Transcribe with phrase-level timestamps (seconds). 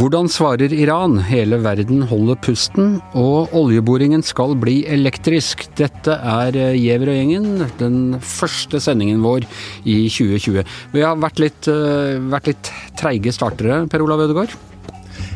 [0.00, 1.18] Hvordan svarer Iran?
[1.28, 5.66] Hele verden holder pusten, og oljeboringen skal bli elektrisk.
[5.76, 9.44] Dette er Giæver og gjengen, den første sendingen vår
[9.84, 10.64] i 2020.
[10.94, 14.56] Vi har vært litt, uh, vært litt treige startere, Per Olav Ødegaard?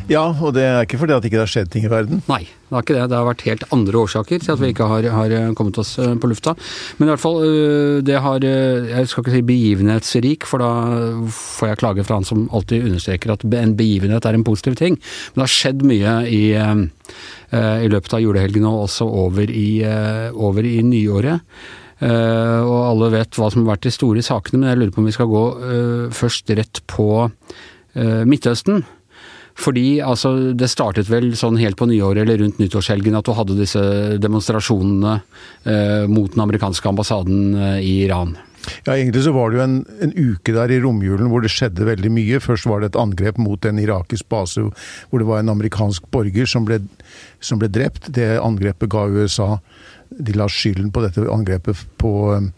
[0.05, 2.19] Ja, og det er ikke fordi at det ikke har skjedd ting i verden.
[2.29, 3.05] Nei, det har ikke det.
[3.09, 6.11] Det har vært helt andre årsaker til at vi ikke har, har kommet oss eh,
[6.21, 6.53] på lufta.
[6.99, 10.69] Men i hvert fall, eh, det har eh, Jeg skal ikke si begivenhetsrik, for da
[11.33, 14.99] får jeg klage fra han som alltid understreker at en begivenhet er en positiv ting.
[14.99, 19.81] Men det har skjedd mye i, i løpet av julehelgen og også over i,
[20.33, 21.41] over i nyåret.
[21.95, 24.99] Uh, og alle vet hva som har vært de store sakene, men jeg lurer på
[24.99, 28.83] om vi skal gå uh, først rett på uh, Midtøsten.
[29.55, 33.55] Fordi altså, det startet vel sånn helt på nyåret eller rundt nyttårshelgen at du hadde
[33.59, 33.83] disse
[34.21, 35.13] demonstrasjonene
[35.63, 38.35] eh, mot den amerikanske ambassaden eh, i Iran.
[38.85, 41.87] Ja, Egentlig så var det jo en, en, uke der i romjulen hvor det skjedde
[41.87, 42.41] veldig mye.
[42.43, 46.49] Først var det et angrep mot en irakisk base hvor det var en amerikansk borger
[46.49, 46.81] som ble,
[47.39, 48.09] som ble drept.
[48.15, 49.55] Det angrepet ga USA
[50.09, 52.51] de la skylden på dette angrepet på um,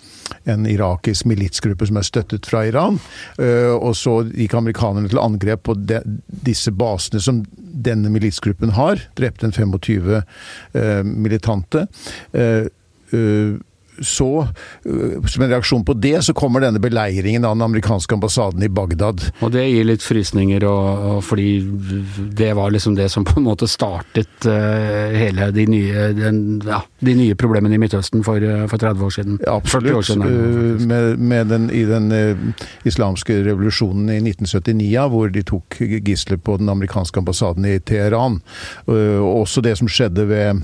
[0.50, 3.00] en irakisk militsgruppe som er støttet fra Iran.
[3.40, 7.44] Uh, og så gikk amerikanerne til angrep på de, disse basene som
[7.88, 9.02] denne militsgruppen har.
[9.20, 10.22] Drepte en 25 uh,
[11.08, 11.88] militante.
[14.02, 14.48] Så,
[14.86, 18.70] øh, som en reaksjon på det, så kommer denne beleiringen av den amerikanske ambassaden i
[18.70, 19.23] Bagdad.
[19.42, 21.50] Og det gir litt frysninger, og, og fordi
[22.38, 26.81] det var liksom det som på en måte startet uh, hele de nye, den, ja,
[27.00, 29.40] de nye, problemene i Midtøsten for, uh, for 30 år siden.
[29.45, 29.95] Ja, absolutt.
[29.98, 32.08] År siden, uh, med, med den, I den
[32.88, 38.42] islamske revolusjonen i 1979, ja, hvor de tok gisler på den amerikanske ambassaden i Teheran.
[38.88, 40.62] og også det som skjedde ved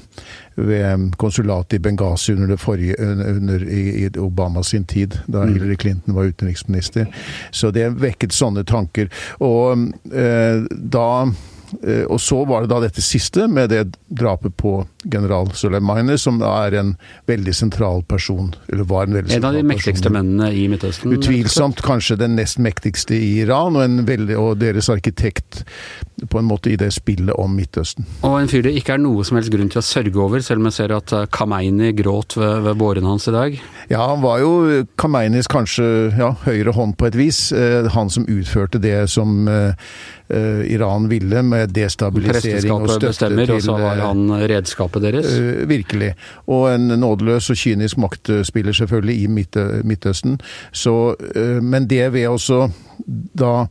[0.55, 5.53] ved konsulatet i Benghazi under, det forrige, under i, i Obama sin tid, da mm.
[5.53, 7.07] Hillary Clinton var utenriksminister.
[7.51, 9.09] Så det vekket sånne tanker.
[9.39, 11.07] Og eh, da
[12.07, 16.75] og så var det da dette siste, med det drapet på general Soleimani, som er
[16.79, 16.93] en
[17.29, 18.53] veldig sentral person.
[18.71, 19.43] Eller var en veldig sentral person.
[19.43, 20.17] En av de mektigste person.
[20.17, 21.15] mennene i Midtøsten?
[21.17, 25.63] Utvilsomt kanskje den nest mektigste i Iran, og, veldig, og, deres arkitekt
[26.29, 28.07] på en måte i det spillet om Midtøsten.
[28.23, 30.63] Og en fyr det ikke er noe som helst grunn til å sørge over, selv
[30.63, 33.59] om jeg ser at eh, Kameini gråt ved, ved båren hans i dag?
[33.91, 35.85] Ja, han var jo Kameinis kanskje
[36.19, 37.45] ja, høyre hånd på et vis.
[37.55, 39.47] Eh, han som utførte det som
[40.33, 45.33] Iran ville, med destabilisering og støtte bestemmer, til Og så var han redskapet deres?
[45.39, 46.13] Uh, virkelig.
[46.47, 49.27] Og en nådeløs og kynisk maktspiller selvfølgelig i
[49.83, 50.39] Midtøsten.
[50.71, 52.69] Så, uh, men det ved også
[53.39, 53.65] da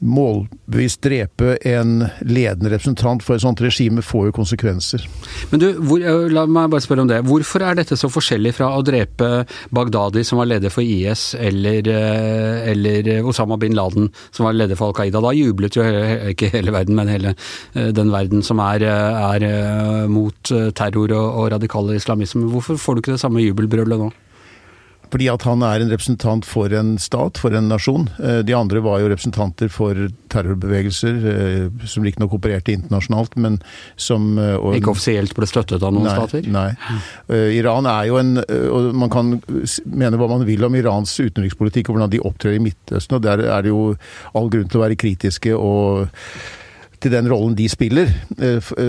[0.00, 5.04] målbevisst drepe en ledende representant for et sånt regime får jo konsekvenser.
[5.50, 7.20] Men du, hvor, La meg bare spørre om det.
[7.28, 9.44] Hvorfor er dette så forskjellig fra å drepe
[9.74, 14.78] Bagdadi, som var leder for IS, eller, eh, eller Osama bin Laden, som var leder
[14.78, 15.20] for Al Qaida?
[15.20, 15.84] Da jublet jo
[16.32, 17.34] ikke hele verden, men hele
[17.74, 22.48] eh, den verden som er, er eh, mot terror og, og radikal islamisme.
[22.50, 24.10] Hvorfor får du ikke det samme jubelbrølet nå?
[25.10, 28.06] Fordi at han er en representant for en stat, for en nasjon.
[28.22, 29.98] Eh, de andre var jo representanter for
[30.30, 33.58] terrorbevegelser, eh, som riktignok opererte internasjonalt, men
[33.98, 36.46] som eh, og, Ikke offisielt ble støttet av noen nei, stater?
[36.50, 36.68] Nei.
[37.56, 39.32] Iran er jo en og Man kan
[39.84, 43.42] mene hva man vil om Irans utenrikspolitikk og hvordan de opptrer i Midtøsten, og der
[43.42, 43.94] er det jo
[44.36, 46.08] all grunn til å være kritiske og
[47.00, 48.10] til den rollen de spiller,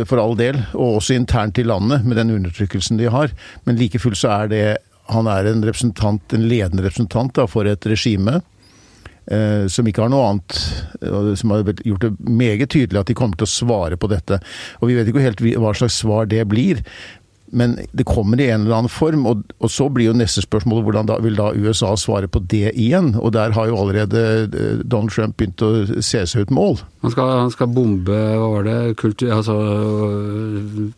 [0.03, 3.31] for all del, og også internt i landet, med den undertrykkelsen de har.
[3.63, 4.65] Men like fullt så er det
[5.11, 8.39] han er en representant, en ledende representant da, for et regime
[9.27, 10.59] eh, som ikke har noe annet
[11.39, 14.39] Som har gjort det meget tydelig at de kommer til å svare på dette.
[14.79, 16.83] Og vi vet ikke helt hva slags svar det blir.
[17.51, 20.85] Men det kommer i en eller annen form, og, og så blir jo neste spørsmål
[20.85, 23.13] hvordan da, vil da USA svare på det igjen?
[23.19, 26.79] Og der har jo allerede eh, Donald Trump begynt å se seg ut mål.
[27.03, 29.55] Han skal, han skal bombe hva var det, kultur, altså,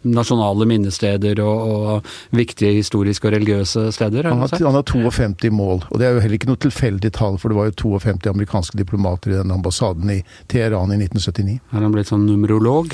[0.03, 4.29] nasjonale minnesteder og, og, viktige historiske og religiøse steder?
[4.29, 7.39] Han har, han har 52 mål, og det er jo heller ikke noe tilfeldig tall,
[7.41, 10.21] for det var jo 52 amerikanske diplomater i den ambassaden i
[10.51, 11.59] Teheran i 1979.
[11.71, 12.93] Er han blitt sånn numerolog?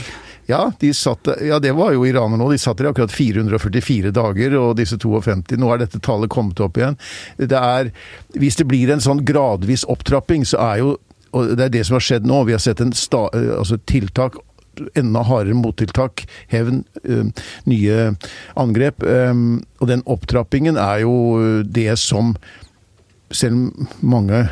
[0.50, 2.56] Ja, de satt, ja, det var jo iranerne òg.
[2.56, 6.80] De satt der akkurat 444 dager, og disse 52 Nå er dette tallet kommet opp
[6.80, 6.98] igjen.
[7.38, 7.92] Det er
[8.34, 10.98] Hvis det blir en sånn gradvis opptrapping, så er jo
[11.38, 12.44] Og det er det som har skjedd nå.
[12.48, 14.40] Vi har sett en sta, altså tiltak
[14.98, 16.84] enda hardere mottiltak, hevn,
[17.70, 17.98] nye
[18.58, 19.04] angrep.
[19.04, 22.34] og den opptrappingen er jo det som
[23.32, 24.50] selv om mange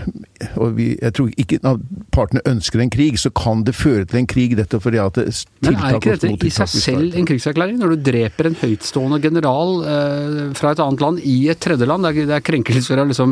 [0.62, 1.79] og vi, Jeg tror ikke at
[2.13, 4.57] partene ønsker en krig, så kan det føre til en krig.
[4.57, 7.77] Dette fordi at det, Men er ikke dette i seg selv en krigserklæring?
[7.81, 12.03] Når du dreper en høytstående general eh, fra et annet land i et tredjeland?
[12.06, 13.31] Det er, det er krenkelser av liksom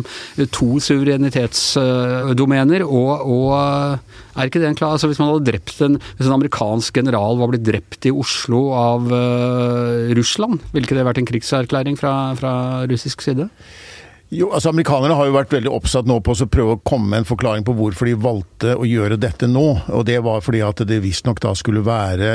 [0.55, 3.53] to suverenitetsdomener, og, og
[4.35, 7.33] er ikke det en klar altså Hvis man hadde drept en, hvis en amerikansk general
[7.39, 12.13] var blitt drept i Oslo av eh, Russland, ville ikke det vært en krigserklæring fra,
[12.39, 12.53] fra
[12.89, 13.49] russisk side?
[14.33, 17.21] Jo, altså Amerikanerne har jo vært veldig oppsatt nå på å prøve å komme med
[17.21, 19.65] en forklaring på hvorfor de valgte å gjøre dette nå.
[19.93, 22.31] Og Det var fordi at det visstnok da skulle være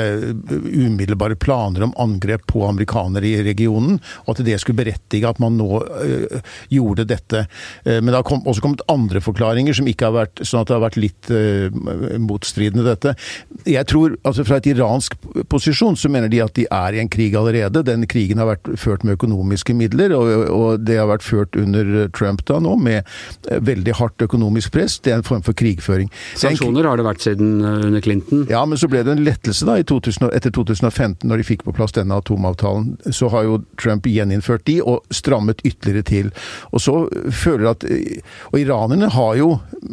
[0.71, 5.57] umiddelbare planer om angrep på amerikanere i regionen, og at det skulle berettige at man
[5.59, 6.39] nå øh,
[6.71, 7.43] gjorde dette.
[7.83, 10.71] Eh, men det har kom, også kommet andre forklaringer som ikke har vært sånn at
[10.71, 11.75] det har vært litt øh,
[12.23, 13.17] motstridende, dette.
[13.67, 15.13] Jeg tror, altså Fra et iransk
[15.51, 17.83] posisjon så mener de at de er i en krig allerede.
[17.85, 21.80] Den krigen har vært ført med økonomiske midler, og, og det har vært ført under
[21.85, 24.99] under Trump da nå, med eh, veldig hardt økonomisk press.
[24.99, 26.11] Det er en form for krigføring.
[26.39, 28.45] Sanksjoner har det vært siden eh, under Clinton?
[28.51, 31.75] Ja, men så ble det en lettelse da 2000, etter 2015, når de fikk på
[31.75, 32.93] plass denne atomavtalen.
[33.09, 36.31] Så har jo Trump gjeninnført de, og strammet ytterligere til.
[36.71, 36.95] Og så
[37.31, 37.83] føler at
[38.51, 39.47] Og iranerne har jo,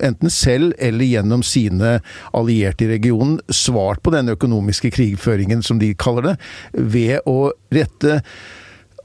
[0.05, 1.99] enten selv eller gjennom sine
[2.37, 6.37] allierte i regionen, svart på den økonomiske krigføringen, som de kaller det,
[6.73, 8.20] ved å rette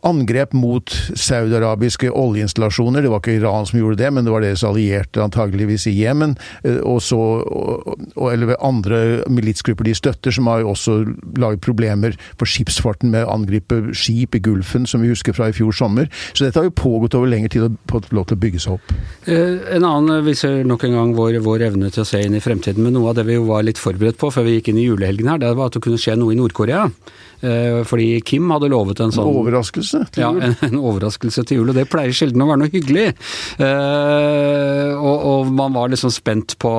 [0.08, 3.04] angrep mot saudiarabiske oljeinstallasjoner.
[3.04, 6.36] Det var ikke Iran som gjorde det, men det var deres allierte, antageligvis i Jemen.
[6.64, 7.20] Eh, og så,
[8.32, 10.98] eller andre militsgrupper de støtter, som har jo også
[11.40, 15.56] laget problemer for skipsfarten med å angripe skip i Gulfen, som vi husker fra i
[15.56, 16.12] fjor sommer.
[16.34, 18.78] Så dette har jo pågått over lengre tid og fått lov til å bygge seg
[18.78, 18.96] opp.
[19.26, 22.44] Eh, en annen viser nok en gang vår, vår, evne til å se inn i
[22.44, 22.84] fremtiden.
[22.84, 24.88] Men noe av det vi jo var litt forberedt på før vi gikk inn i
[24.90, 26.90] julehelgen her, det var at det kunne skje noe i Nord-Korea.
[27.44, 30.40] Eh, fordi Kim hadde lovet en sånn Overraskelse til jul?
[30.40, 31.72] Ja, en, en, overraskelse til jul.
[31.72, 33.06] Og det pleier sjelden å være noe hyggelig.
[33.60, 36.74] Uh, og, og, man var liksom spent på,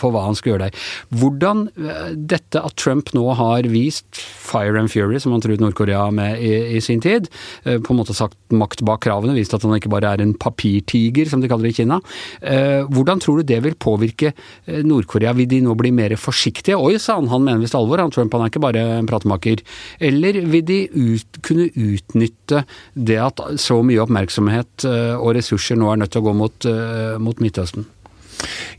[0.00, 0.88] på, hva han skulle gjøre der.
[1.20, 6.08] Hvordan uh, dette at Trump nå har vist fire and fury, som han truet Nord-Korea
[6.14, 7.30] med i, i, sin tid,
[7.66, 10.36] uh, på en måte sagt makt bak kravene, vist at han ikke bare er en
[10.38, 11.98] papirtiger, som de kaller det i Kina.
[12.92, 14.32] hvordan tror du det vil påvirke
[14.66, 15.32] Nord-Korea?
[15.36, 16.78] Vil de nå bli mer forsiktige?
[16.78, 19.62] Oi, sa han, han mener visst alvor, han Trump, han er ikke bare en pratemaker.
[20.08, 22.25] Eller vil de ut, kunne utnytte
[22.94, 26.68] det at så mye oppmerksomhet eh, og ressurser nå er nødt til å gå mot,
[26.70, 27.86] eh, mot Midtøsten?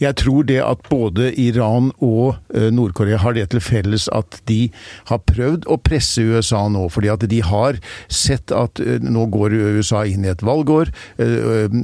[0.02, 4.68] Jeg tror det at både Iran og eh, Nord-Korea har det til felles at de
[5.10, 6.88] har prøvd å presse USA nå.
[6.94, 7.80] Fordi at de har
[8.14, 10.92] sett at eh, nå går USA inn i et valgår.
[11.18, 11.78] Eh,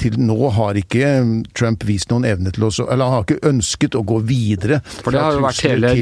[0.00, 1.10] til nå har ikke
[1.56, 4.80] Trump vist noen evne til å Eller han har ikke ønsket å gå videre.
[5.00, 5.92] For det har jo vært hele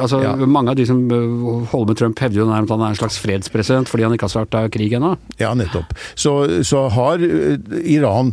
[0.00, 0.34] altså, ja.
[0.52, 1.00] Mange av de som
[1.72, 4.28] holder med Trump, hevder jo nærmest at han er en slags fredspresident fordi han ikke
[4.28, 5.14] har starta krig ennå.
[5.40, 5.92] Ja, nettopp.
[6.18, 6.34] Så,
[6.66, 8.32] så har Iran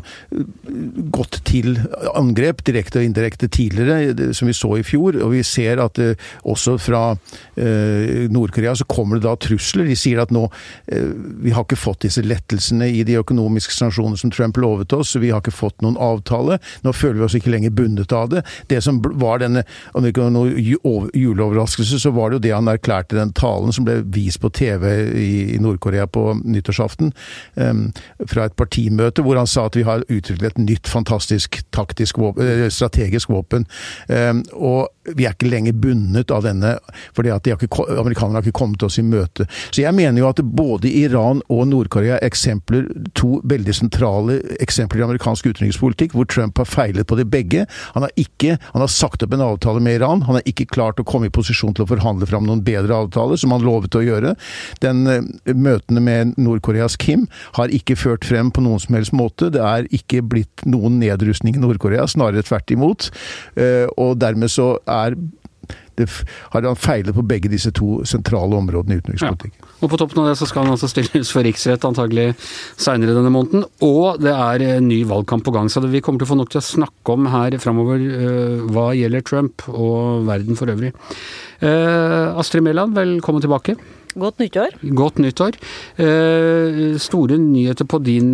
[1.14, 1.76] gått til
[2.16, 5.18] angrep, direkte og indirekte, tidligere, som vi så i fjor.
[5.24, 9.90] Og vi ser at uh, også fra uh, Nord-Korea så kommer det da trusler.
[9.90, 11.12] De sier at nå uh,
[11.44, 15.16] Vi har ikke fått disse lettelsene i de økonomiske sanksjonene som Trump lovet oss.
[15.20, 16.60] Vi har ikke fått noen avtale.
[16.86, 18.44] Nå føler vi oss ikke lenger bundet av det.
[18.70, 22.56] Det som var denne om det ikke var noen juleoverraskelse, så var det jo det
[22.56, 24.86] han erklærte den talen som ble vist på TV
[25.18, 27.12] i, i Nord-Korea på nyttårsaften,
[28.30, 32.46] fra et partimøte, hvor han sa at vi har utviklet et nytt fantastisk taktisk våpen,
[32.46, 33.66] eh, strategisk våpen.
[34.10, 36.76] Ehm, og vi er ikke lenger bundet av denne,
[37.18, 39.48] fordi at amerikanerne har ikke kommet oss i møte.
[39.72, 42.88] Så jeg mener jo at både Iran og Nord-Korea er eksempler,
[43.18, 47.66] to veldig sentrale eksempler i amerikansk utenrikspolitikk, hvor Trump har feilet på de begge.
[47.96, 51.02] Han har ikke, han har sagt opp en avtale med Iran, han har ikke klart
[51.02, 54.04] å komme i posisjon til å forhandle fram noen bedre avtaler, som han lovet å
[54.06, 54.36] gjøre.
[54.84, 55.20] Den uh,
[55.60, 59.50] Møtene med Nord-Koreas Kim har ikke ført frem på noen som helst måte.
[59.54, 63.12] Det er ikke blitt noen nedrustning i Nord-Korea, snarere tvert imot.
[63.58, 65.18] Uh, og dermed så er
[66.00, 66.08] det
[66.54, 69.58] har han feilet på begge disse to sentrale områdene i utenrikspolitikk.
[69.60, 69.68] Ja.
[69.84, 72.30] Og På toppen av det så skal han altså stilles for riksrett antagelig
[72.80, 73.66] seinere denne måneden.
[73.84, 76.54] Og det er en ny valgkamp på gang, så vi kommer til å få nok
[76.54, 80.96] til å snakke om her framover uh, hva gjelder Trump og verden for øvrig.
[81.60, 83.76] Astrid Mæland, velkommen tilbake.
[84.18, 84.74] Godt nyttår.
[84.98, 85.58] Godt nyttår.
[86.02, 88.34] Eh, store nyheter på din,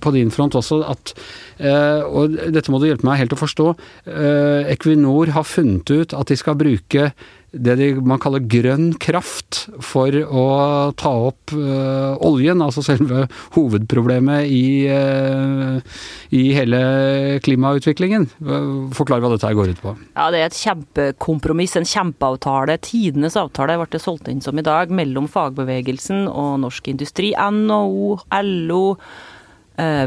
[0.00, 0.84] på din front også.
[0.86, 1.14] at
[1.60, 3.66] Eh, og dette må du hjelpe meg helt å forstå.
[4.08, 7.10] Eh, Equinor har funnet ut at de skal bruke
[7.52, 10.44] det de, man kaller grønn kraft for å
[10.98, 13.24] ta opp uh, oljen, altså selve
[13.56, 15.80] hovedproblemet i, uh,
[16.36, 16.82] i hele
[17.44, 18.28] klimautviklingen.
[18.96, 19.96] Forklar hva dette går ut på.
[20.14, 22.78] Ja, Det er et kjempekompromiss, en kjempeavtale.
[22.86, 27.34] Tidenes avtale ble det solgt inn som i dag, mellom fagbevegelsen og norsk industri.
[27.34, 28.84] NHO, LO
[29.80, 30.06] Eh,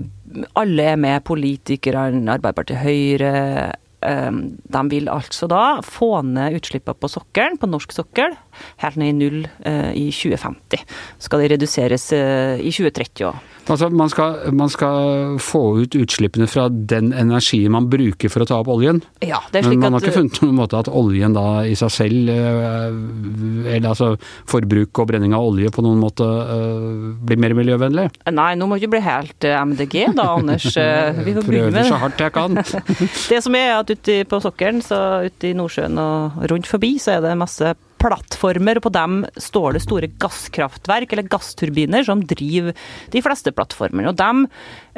[0.59, 3.73] alle er med, politikerne, Arbeiderpartiet, Høyre.
[4.07, 4.31] Eh,
[4.75, 8.35] De vil altså da få ned utslippene på sokkelen, på norsk sokkel,
[8.83, 10.85] helt ned i null eh, i 2050.
[11.23, 13.52] Skal de reduseres eh, i 2030 òg.
[13.71, 18.47] Altså, man skal, man skal få ut utslippene fra den energien man bruker for å
[18.49, 18.99] ta opp oljen.
[19.23, 21.93] Ja, det er Men man har ikke funnet noen måte at oljen da i seg
[21.93, 24.13] selv, eh, eller altså
[24.49, 28.09] forbruk og brenning av olje på noen måte eh, blir mer miljøvennlig?
[28.35, 30.67] Nei, nå må du bli helt eh, MDG da, Anders.
[30.73, 32.59] Vi får begynne med så hardt jeg kan.
[33.33, 37.17] Det som er at ute på sokkelen, så ute i Nordsjøen og rundt forbi, så
[37.17, 37.73] er det masse
[38.03, 42.75] plattformer, og på dem står det store gasskraftverk, eller gassturbiner, som driver
[43.13, 44.11] de fleste plattformene.
[44.11, 44.47] Og de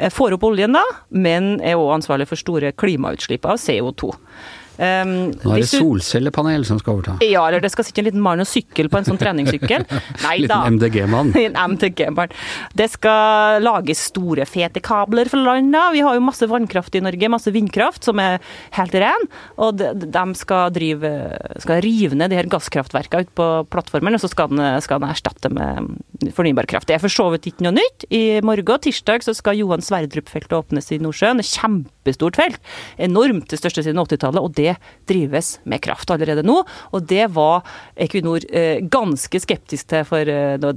[0.02, 0.84] eh, får opp oljen da,
[1.14, 4.12] men er òg ansvarlig for store klimautslipp av CO2.
[4.76, 7.16] Um, Nå er det solcellepanel som skal overta.
[7.24, 9.86] Ja, eller det skal sitte en liten mann og sykle på en sånn treningssykkel.
[10.26, 10.60] Nei da.
[10.66, 11.32] Liten MDG-mann.
[11.40, 12.34] En MTG-barn.
[12.76, 15.86] Det skal lages store, fete kabler fra landa.
[15.94, 18.38] Vi har jo masse vannkraft i Norge, masse vindkraft som er
[18.76, 19.28] helt ren.
[19.62, 21.12] Og de, de skal, drive,
[21.64, 25.12] skal rive ned de her gasskraftverkene ute på plattformen, og så skal den, skal den
[25.12, 26.90] erstatte med fornybar kraft.
[26.90, 28.06] Det er for så vidt ikke noe nytt.
[28.12, 31.40] I morgen, tirsdag, så skal Johan Sverdrup-feltet åpnes i Nordsjøen.
[31.40, 32.60] Et kjempestort felt.
[33.00, 34.42] Enormt, det største siden 80-tallet.
[34.42, 34.65] Og det
[35.06, 36.56] drives med kraft allerede nå.
[36.92, 37.62] Og det var
[37.96, 40.72] Equinor eh, ganske skeptisk til for eh, da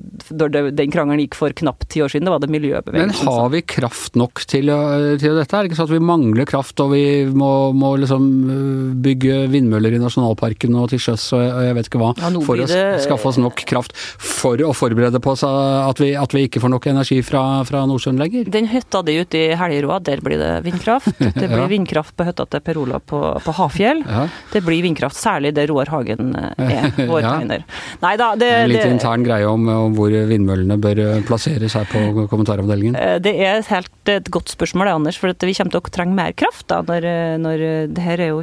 [0.70, 2.28] den krangelen gikk for knapt ti år siden.
[2.30, 4.70] Det var det miljøbevegelsen Men har vi kraft nok til,
[5.22, 5.50] til dette?
[5.56, 7.04] Er det ikke sånn at vi mangler kraft og vi
[7.34, 8.28] må, må liksom
[9.04, 12.64] bygge vindmøller i nasjonalparken og til sjøs og jeg- vet ikke hva, Ja, for for
[12.66, 16.70] å skaffe oss nok kraft for å forberede på at vi, at vi ikke får
[16.74, 18.50] nok energi fra, fra Nordsjøen lenger?
[18.50, 21.12] Den hytta di ute i Helgeroa, der blir det vindkraft.
[21.20, 21.68] Det blir Ja.
[21.72, 24.04] vindkraft på hytta til Per Olav på, på Hafjell.
[24.06, 24.28] Ja.
[24.52, 27.32] Det blir vindkraft, særlig det Roar Hagen eh, er vår Ja.
[27.40, 27.64] tegner.
[28.04, 31.74] Nei da, det, En litt det, intern greie om, om hvor vindmøllene bør øh, plasseres
[31.78, 32.96] her på kommentaravdelingen.
[33.00, 35.18] Eh, Det er helt et godt spørsmål, det, Anders.
[35.20, 36.68] For at vi kommer til å trenge mer kraft.
[36.68, 38.42] da, når, eh, når eh, Det her er jo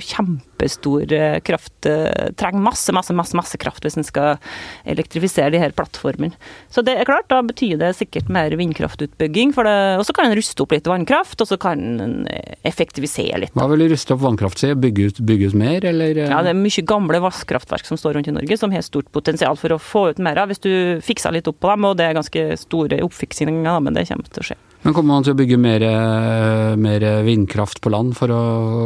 [0.57, 1.87] kjempestor eh, kraft.
[1.87, 4.39] eh, Trenger masse, masse, masse, masse kraft hvis en skal
[4.85, 6.35] elektrifisere de her plattformene.
[6.71, 9.55] Så det er klart, da betyr det sikkert mer vindkraftutbygging.
[9.57, 13.55] Og så kan en ruste opp litt vannkraft, og så kan en eh, effektivisere litt.
[13.55, 14.73] Hva vil ruste opp vannkraft si?
[14.75, 16.17] Bygge ut, bygge ut mer, eller?
[16.27, 19.57] Ja, det er mye gamle vasskraftverk som står rundt i Norge, som har stort potensial
[19.61, 20.73] for å få ut mer av, hvis du
[21.05, 21.91] fikser litt opp på dem.
[21.91, 24.61] Og det er ganske store oppfiksinger, men det kommer til å skje.
[24.87, 28.41] Men kommer man til å bygge mer, øh, mer vindkraft på land for å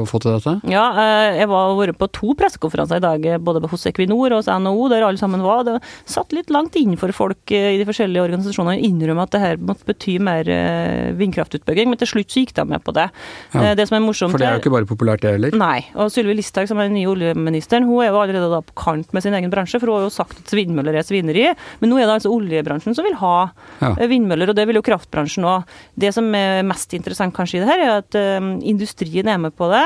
[0.08, 0.54] få til dette?
[0.72, 4.38] Ja, eh, jeg var vært på to pressekonferanser i dag, eh, både hos Equinor og
[4.40, 5.62] hos NHO, der alle sammen var.
[5.68, 5.76] Det
[6.08, 9.40] satt litt langt inn for folk eh, i de forskjellige organisasjonene å innrømme at det
[9.44, 13.10] her måtte bety mer eh, vindkraftutbygging, men til slutt så gikk de med på det.
[13.52, 13.60] Ja.
[13.70, 15.52] Eh, Det som er morsomt For det er jo ikke bare populært det heller.
[15.52, 15.84] Nei.
[16.00, 19.12] Og Sylvi Listhaug, som er den nye oljeministeren, hun er jo allerede da på kant
[19.12, 21.50] med sin egen bransje, for hun har jo sagt at vindmøller er svineri.
[21.84, 23.92] Men nå er det altså oljebransjen som vil ha Ja.
[24.00, 25.64] eh, vindmøller, og det vil jo kraftbransjen òg.
[25.98, 29.56] Det som er mest interessant kanskje i det her, er at eh, industrien er med
[29.56, 29.84] på det.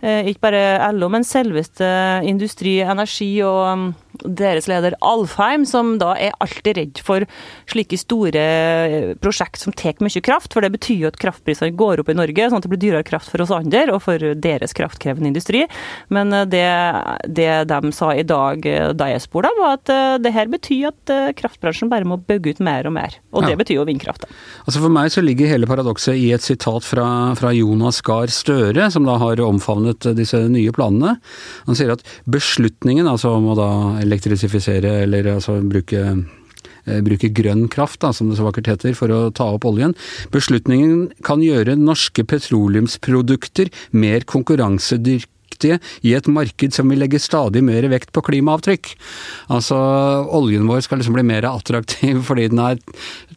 [0.00, 1.84] Eh, ikke bare LO, men selveste
[2.24, 3.82] Industri Energi og um,
[4.24, 7.26] deres leder Alfheim, som da er alltid redd for
[7.68, 10.54] slike store eh, prosjekt som tar mye kraft.
[10.56, 13.04] For det betyr jo at kraftprisene går opp i Norge, sånn at det blir dyrere
[13.06, 15.66] kraft for oss andre og for deres kraftkrevende industri.
[16.08, 16.64] Men eh, det,
[17.36, 18.64] det de sa i dag
[18.96, 19.92] da jeg spurte dem, var at
[20.24, 23.20] det her betyr at kraftbransjen bare må bygge ut mer og mer.
[23.34, 23.60] Og det Ja.
[23.60, 24.24] betyr jo vindkraft.
[24.64, 27.06] Altså For meg så ligger hele paradokset i et sitat fra,
[27.38, 31.16] fra Jonas Gahr Støre, som da har omfavnet disse nye planene.
[31.66, 33.70] Han sier at beslutningen, altså om å da
[34.02, 39.12] elektrisifisere eller altså bruke eh, bruke grønn kraft, da, som det så vakkert heter, for
[39.12, 39.96] å ta opp oljen.
[40.34, 47.84] Beslutningen kan gjøre norske petroleumsprodukter mer konkurransedyktige i et marked som vil legge stadig mer
[47.92, 48.94] vekt på klimaavtrykk.
[49.52, 49.76] Altså,
[50.32, 52.80] oljen vår skal liksom bli mer attraktiv fordi den er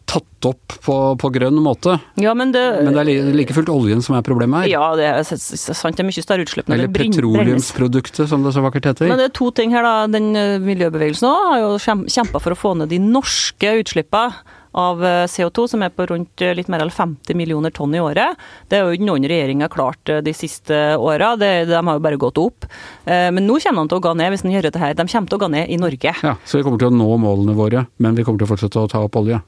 [0.10, 1.96] tatt opp på, på grønn måte.
[2.20, 4.72] Ja, men det, Men det er like fullt oljen som er problemet her.
[4.74, 5.96] Ja, det er sant.
[5.96, 9.12] Det er mye større utslipp Eller petroleumsproduktet, som det så vakkert heter.
[9.12, 10.08] Men det er to ting her, da.
[10.12, 15.04] Den eh, miljøbevegelsen òg har jo kjempa for å få ned de norske utslippene av
[15.06, 18.36] eh, CO2, som er på rundt eh, litt mer enn 50 millioner tonn i året.
[18.68, 22.20] Det har jo ikke noen regjering har klart de siste åra, de har jo bare
[22.20, 22.68] gått opp.
[23.06, 24.98] Men nå kommer de til å gå ned hvis de gjør dette her.
[24.98, 26.16] De kommer til å gå ned i Norge.
[26.26, 28.82] Ja, Så vi kommer til å nå målene våre, men vi kommer til å fortsette
[28.82, 29.40] å ta opp olje.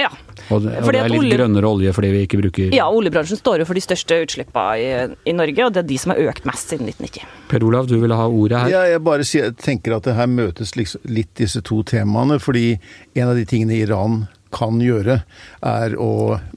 [0.00, 0.08] Ja.
[0.50, 3.38] Og det, og det er litt olje- grønnere olje fordi vi ikke bruker ja, oljebransjen
[3.38, 4.88] står jo for de største utslippene i,
[5.30, 7.28] i Norge, og det er de som har økt mest siden 1990.
[7.52, 8.72] Per Olav, du ville ha ordet her.
[8.74, 12.40] Ja, jeg bare sier, jeg tenker at det her møtes liksom litt disse to temaene,
[12.42, 12.72] fordi
[13.14, 14.24] en av de tingene Iran
[14.54, 15.20] kan gjøre,
[15.62, 16.10] er å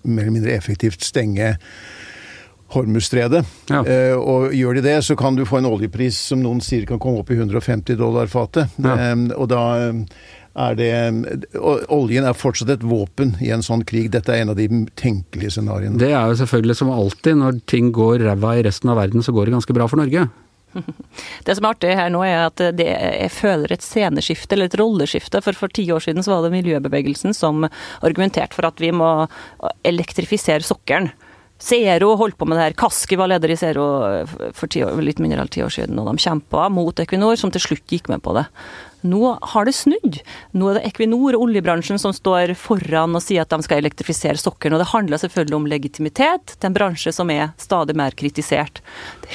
[0.05, 1.55] mer eller mindre effektivt stenge
[2.67, 3.45] Hormuzstredet.
[3.71, 3.79] Ja.
[3.87, 6.99] Eh, og gjør de det, så kan du få en oljepris som noen sier kan
[6.99, 8.73] komme opp i 150 dollar fatet.
[8.83, 8.97] Ja.
[9.07, 9.61] Eh, og da
[10.57, 10.89] er det
[11.93, 14.09] Oljen er fortsatt et våpen i en sånn krig.
[14.13, 15.99] Dette er en av de tenkelige scenarioene.
[16.01, 19.35] Det er jo selvfølgelig som alltid, når ting går ræva i resten av verden, så
[19.35, 20.27] går det ganske bra for Norge.
[21.45, 24.79] Det som er artig her nå, er at det, jeg føler et sceneskifte, eller et
[24.79, 25.41] rolleskifte.
[25.45, 29.09] For for ti år siden så var det miljøbevegelsen som argumenterte for at vi må
[29.87, 31.09] elektrifisere sokkelen.
[31.57, 32.75] Zero holdt på med det her.
[32.77, 33.85] Kaski var leder i Zero
[34.53, 37.63] for år, litt mindre enn ti år siden, og de kjempa mot Equinor, som til
[37.63, 38.45] slutt gikk med på det.
[39.07, 40.19] Nå har det snudd.
[40.57, 44.39] Nå er det Equinor og oljebransjen som står foran og sier at de skal elektrifisere
[44.41, 44.77] sokkelen.
[44.77, 48.81] Og det handler selvfølgelig om legitimitet til en bransje som er stadig mer kritisert.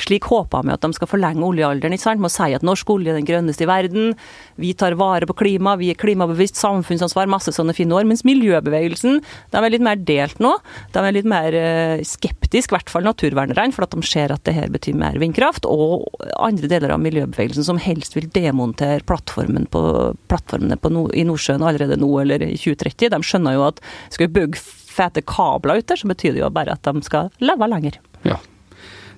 [0.05, 2.23] Slik håper vi at de skal forlenge oljealderen, ikke sant?
[2.23, 4.13] med å si at norsk olje er den grønneste i verden.
[4.61, 8.07] Vi tar vare på klima, vi er klimabevisst, samfunnsansvar, masse sånne fine år.
[8.09, 10.55] Mens miljøbevegelsen de er litt mer delt nå.
[10.93, 11.57] De er litt mer
[12.07, 15.19] skeptisk, skeptiske, i hvert fall naturvernerne, for at de ser at det her betyr mer
[15.19, 15.67] vindkraft.
[15.67, 16.07] Og
[16.39, 21.25] andre deler av miljøbevegelsen som helst vil demontere plattformen plattformen på, plattformene på no, i
[21.25, 23.11] Nordsjøen allerede nå eller i 2030.
[23.13, 26.51] De skjønner jo at skal vi bygge fete kabler ut der, så betyr det jo
[26.51, 28.01] bare at de skal leve lenger.
[28.25, 28.39] Ja.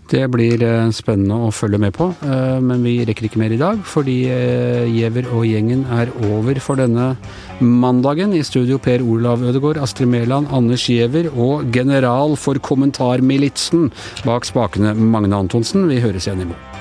[0.04, 3.58] Det blir eh, spennende å følge med på, eh, men vi rekker ikke mer i
[3.58, 3.80] dag.
[3.88, 7.14] Fordi eh, Giæver og gjengen er over for denne
[7.64, 8.36] mandagen.
[8.36, 13.88] I studio Per Olav Ødegaard, Astrid Mæland, Anders Giæver og general for kommentarmilitsen
[14.28, 15.88] bak spakene Magne Antonsen.
[15.88, 16.73] Vi høres igjen i morgen.